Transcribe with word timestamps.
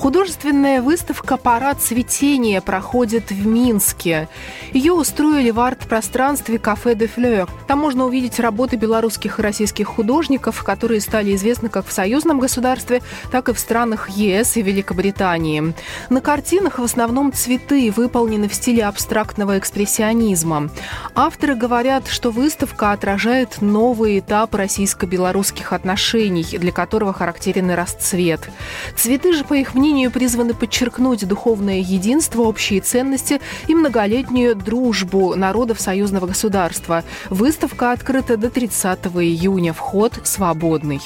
Художественная 0.00 0.80
выставка 0.80 1.36
«Парад 1.36 1.78
цветения» 1.82 2.62
проходит 2.62 3.30
в 3.30 3.46
Минске. 3.46 4.30
Ее 4.72 4.94
устроили 4.94 5.50
в 5.50 5.60
арт-пространстве 5.60 6.58
«Кафе 6.58 6.94
де 6.94 7.04
Флeur». 7.04 7.50
Там 7.66 7.80
можно 7.80 8.06
увидеть 8.06 8.40
работы 8.40 8.76
белорусских 8.76 9.38
и 9.38 9.42
российских 9.42 9.88
художников, 9.88 10.64
которые 10.64 11.02
стали 11.02 11.36
известны 11.36 11.68
как 11.68 11.86
в 11.86 11.92
союзном 11.92 12.40
государстве, 12.40 13.02
так 13.30 13.50
и 13.50 13.52
в 13.52 13.58
странах 13.58 14.08
ЕС 14.08 14.56
и 14.56 14.62
Великобритании. 14.62 15.74
На 16.08 16.22
картинах 16.22 16.78
в 16.78 16.82
основном 16.82 17.30
цветы, 17.34 17.92
выполнены 17.94 18.48
в 18.48 18.54
стиле 18.54 18.86
абстрактного 18.86 19.58
экспрессионизма. 19.58 20.70
Авторы 21.14 21.54
говорят, 21.54 22.08
что 22.08 22.30
выставка 22.30 22.92
отражает 22.92 23.60
новый 23.60 24.20
этап 24.20 24.54
российско-белорусских 24.54 25.74
отношений, 25.74 26.56
для 26.58 26.72
которого 26.72 27.12
характерен 27.12 27.70
расцвет. 27.70 28.48
Цветы 28.96 29.34
же, 29.34 29.44
по 29.44 29.52
их 29.52 29.74
мнению, 29.74 29.89
мнению, 29.90 30.12
призваны 30.12 30.54
подчеркнуть 30.54 31.26
духовное 31.26 31.78
единство, 31.80 32.42
общие 32.42 32.80
ценности 32.80 33.40
и 33.66 33.74
многолетнюю 33.74 34.54
дружбу 34.54 35.34
народов 35.34 35.80
союзного 35.80 36.26
государства. 36.26 37.02
Выставка 37.28 37.90
открыта 37.90 38.36
до 38.36 38.50
30 38.50 39.06
июня. 39.16 39.72
Вход 39.72 40.20
свободный. 40.22 41.00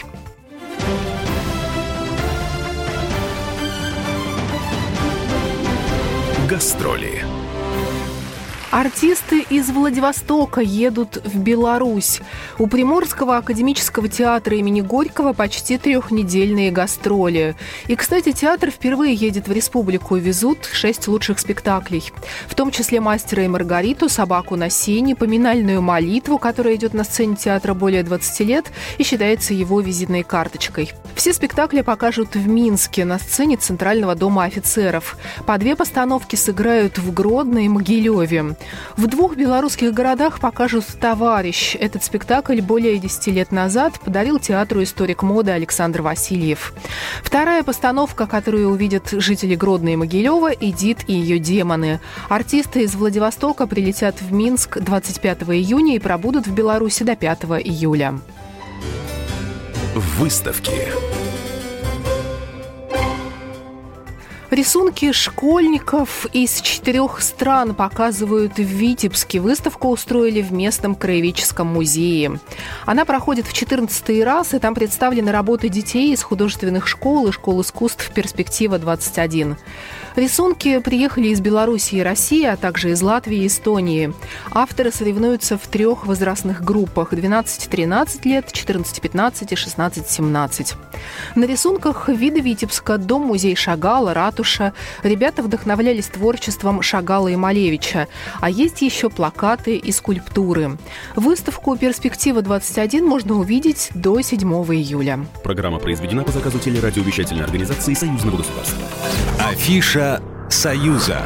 Гастроли. 6.46 7.24
Артисты 8.74 9.46
из 9.50 9.70
Владивостока 9.70 10.60
едут 10.60 11.22
в 11.24 11.38
Беларусь. 11.38 12.20
У 12.58 12.66
Приморского 12.66 13.36
академического 13.36 14.08
театра 14.08 14.56
имени 14.56 14.80
Горького 14.80 15.32
почти 15.32 15.78
трехнедельные 15.78 16.72
гастроли. 16.72 17.54
И, 17.86 17.94
кстати, 17.94 18.32
театр 18.32 18.72
впервые 18.72 19.14
едет 19.14 19.46
в 19.46 19.52
республику 19.52 20.16
и 20.16 20.20
везут 20.20 20.68
шесть 20.72 21.06
лучших 21.06 21.38
спектаклей. 21.38 22.12
В 22.48 22.56
том 22.56 22.72
числе 22.72 22.98
«Мастера 22.98 23.44
и 23.44 23.48
Маргариту», 23.48 24.08
«Собаку 24.08 24.56
на 24.56 24.70
сене», 24.70 25.14
«Поминальную 25.14 25.80
молитву», 25.80 26.38
которая 26.38 26.74
идет 26.74 26.94
на 26.94 27.04
сцене 27.04 27.36
театра 27.36 27.74
более 27.74 28.02
20 28.02 28.40
лет 28.40 28.72
и 28.98 29.04
считается 29.04 29.54
его 29.54 29.80
визитной 29.82 30.24
карточкой. 30.24 30.90
Все 31.14 31.32
спектакли 31.32 31.82
покажут 31.82 32.34
в 32.34 32.48
Минске 32.48 33.04
на 33.04 33.20
сцене 33.20 33.56
Центрального 33.56 34.16
дома 34.16 34.44
офицеров. 34.44 35.16
По 35.46 35.58
две 35.58 35.76
постановки 35.76 36.34
сыграют 36.34 36.98
в 36.98 37.14
Гродно 37.14 37.64
и 37.64 37.68
Могилеве. 37.68 38.56
В 38.96 39.06
двух 39.06 39.36
белорусских 39.36 39.92
городах 39.92 40.40
покажут 40.40 40.86
«Товарищ». 41.00 41.76
Этот 41.78 42.04
спектакль 42.04 42.60
более 42.60 42.98
10 42.98 43.26
лет 43.28 43.52
назад 43.52 43.98
подарил 44.00 44.38
театру 44.38 44.82
историк 44.82 45.22
моды 45.22 45.50
Александр 45.50 46.02
Васильев. 46.02 46.72
Вторая 47.22 47.62
постановка, 47.62 48.26
которую 48.26 48.70
увидят 48.70 49.10
жители 49.10 49.54
Гродно 49.54 49.90
и 49.90 49.96
Могилева, 49.96 50.52
«Эдит 50.52 51.08
и 51.08 51.12
ее 51.12 51.38
демоны». 51.38 52.00
Артисты 52.28 52.82
из 52.82 52.94
Владивостока 52.94 53.66
прилетят 53.66 54.20
в 54.20 54.32
Минск 54.32 54.78
25 54.78 55.42
июня 55.42 55.96
и 55.96 55.98
пробудут 55.98 56.46
в 56.46 56.54
Беларуси 56.54 57.02
до 57.02 57.16
5 57.16 57.42
июля. 57.64 58.18
Выставки. 59.94 60.72
Рисунки 64.54 65.10
школьников 65.10 66.26
из 66.26 66.60
четырех 66.60 67.20
стран 67.22 67.74
показывают 67.74 68.54
в 68.56 68.62
Витебске. 68.62 69.40
Выставку 69.40 69.88
устроили 69.88 70.42
в 70.42 70.52
местном 70.52 70.94
краеведческом 70.94 71.66
музее. 71.66 72.38
Она 72.86 73.04
проходит 73.04 73.48
в 73.48 73.52
14 73.52 74.22
раз, 74.22 74.54
и 74.54 74.60
там 74.60 74.76
представлены 74.76 75.32
работы 75.32 75.68
детей 75.68 76.12
из 76.12 76.22
художественных 76.22 76.86
школ 76.86 77.26
и 77.26 77.32
школ 77.32 77.62
искусств 77.62 78.12
«Перспектива-21». 78.14 79.56
Рисунки 80.14 80.78
приехали 80.78 81.28
из 81.28 81.40
Беларуси 81.40 81.96
и 81.96 82.02
России, 82.02 82.44
а 82.44 82.56
также 82.56 82.90
из 82.90 83.02
Латвии 83.02 83.38
и 83.38 83.46
Эстонии. 83.48 84.14
Авторы 84.52 84.92
соревнуются 84.92 85.58
в 85.58 85.66
трех 85.66 86.06
возрастных 86.06 86.62
группах– 86.62 87.12
12-13 87.12 88.20
лет, 88.22 88.52
14-15 88.52 89.46
и 89.50 89.54
16-17. 89.56 90.74
На 91.34 91.44
рисунках 91.44 92.08
виды 92.08 92.38
Витебска, 92.38 92.96
дом-музей 92.96 93.56
Шагала, 93.56 94.14
ратуша. 94.44 94.72
Ребята 95.02 95.42
вдохновлялись 95.42 96.06
творчеством 96.06 96.82
Шагала 96.82 97.28
и 97.28 97.36
Малевича. 97.36 98.08
А 98.40 98.50
есть 98.50 98.82
еще 98.82 99.10
плакаты 99.10 99.76
и 99.76 99.92
скульптуры. 99.92 100.78
Выставку 101.16 101.76
«Перспектива-21» 101.76 103.02
можно 103.02 103.34
увидеть 103.34 103.90
до 103.94 104.20
7 104.20 104.40
июля. 104.74 105.26
Программа 105.42 105.78
произведена 105.78 106.24
по 106.24 106.32
заказу 106.32 106.58
телерадиовещательной 106.58 107.44
организации 107.44 107.94
Союзного 107.94 108.36
государства. 108.38 108.78
Афиша 109.40 110.22
«Союза». 110.48 111.22